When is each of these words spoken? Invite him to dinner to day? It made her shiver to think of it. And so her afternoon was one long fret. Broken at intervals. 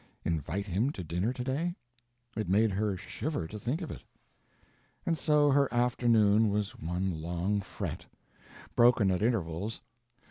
Invite 0.25 0.65
him 0.65 0.91
to 0.93 1.03
dinner 1.03 1.31
to 1.31 1.43
day? 1.43 1.75
It 2.35 2.49
made 2.49 2.71
her 2.71 2.97
shiver 2.97 3.45
to 3.45 3.59
think 3.59 3.83
of 3.83 3.91
it. 3.91 4.01
And 5.05 5.15
so 5.15 5.51
her 5.51 5.71
afternoon 5.71 6.49
was 6.49 6.71
one 6.79 7.21
long 7.21 7.61
fret. 7.61 8.07
Broken 8.75 9.11
at 9.11 9.21
intervals. 9.21 9.81